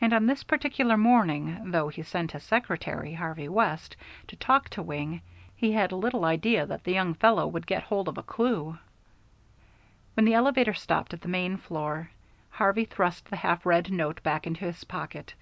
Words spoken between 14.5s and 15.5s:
his pocket.